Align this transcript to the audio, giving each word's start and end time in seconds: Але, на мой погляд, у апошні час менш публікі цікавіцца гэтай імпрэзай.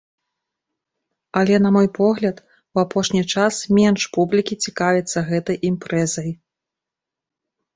Але, 1.41 1.55
на 1.65 1.69
мой 1.75 1.89
погляд, 1.99 2.39
у 2.77 2.81
апошні 2.85 3.21
час 3.35 3.59
менш 3.81 4.01
публікі 4.17 4.55
цікавіцца 4.69 5.19
гэтай 5.29 5.57
імпрэзай. 5.71 6.29